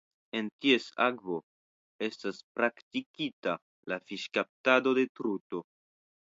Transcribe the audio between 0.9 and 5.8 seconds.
akvo estas praktikita la fiŝkaptado de truto.